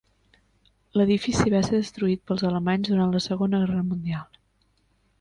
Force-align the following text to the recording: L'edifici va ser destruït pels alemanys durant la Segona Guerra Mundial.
L'edifici 0.99 1.53
va 1.55 1.61
ser 1.69 1.75
destruït 1.75 2.25
pels 2.31 2.47
alemanys 2.51 2.91
durant 2.95 3.17
la 3.19 3.25
Segona 3.29 3.63
Guerra 3.67 3.89
Mundial. 3.95 4.45